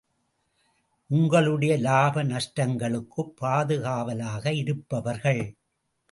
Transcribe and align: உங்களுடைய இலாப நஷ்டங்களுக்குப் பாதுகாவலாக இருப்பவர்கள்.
உங்களுடைய 1.09 1.75
இலாப 1.75 2.23
நஷ்டங்களுக்குப் 2.23 3.33
பாதுகாவலாக 3.37 4.53
இருப்பவர்கள். 4.53 5.43